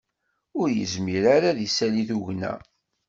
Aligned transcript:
Ur 0.59 0.67
yezmir 0.77 1.23
ara 1.35 1.47
ad 1.49 1.55
d-isali 1.57 2.03
tugna 2.09 2.53